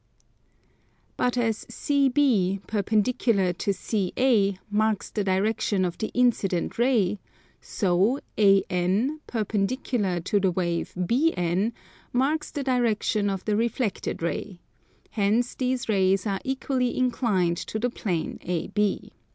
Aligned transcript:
But 1.15 1.37
as 1.37 1.63
CB, 1.65 2.65
perpendicular 2.65 3.53
to 3.53 3.71
CA, 3.71 4.57
marks 4.71 5.11
the 5.11 5.23
direction 5.23 5.85
of 5.85 5.99
the 5.99 6.07
incident 6.15 6.79
ray, 6.79 7.19
so 7.61 8.17
AN, 8.35 9.19
perpendicular 9.27 10.19
to 10.21 10.39
the 10.39 10.49
wave 10.49 10.91
BN, 10.97 11.73
marks 12.11 12.49
the 12.49 12.63
direction 12.63 13.29
of 13.29 13.45
the 13.45 13.55
reflected 13.55 14.23
ray; 14.23 14.59
hence 15.11 15.53
these 15.53 15.87
rays 15.87 16.25
are 16.25 16.41
equally 16.43 16.97
inclined 16.97 17.57
to 17.57 17.77
the 17.77 17.91
plane 17.91 18.39
AB. 18.41 19.13